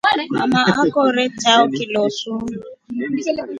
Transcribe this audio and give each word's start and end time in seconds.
Mama 0.35 0.61
akore 0.83 1.23
chao 1.41 1.65
kilosu. 1.75 2.31